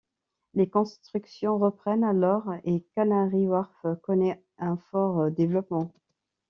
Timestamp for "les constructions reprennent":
0.55-2.03